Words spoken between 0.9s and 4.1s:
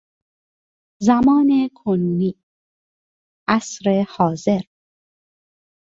زمان کنونی، عصر